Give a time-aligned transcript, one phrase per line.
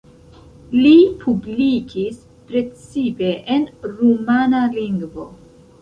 [0.77, 0.93] Li
[1.25, 2.17] publikis
[2.49, 5.33] precipe en rumana lingvo.